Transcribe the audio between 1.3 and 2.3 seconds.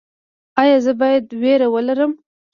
ویره ولرم؟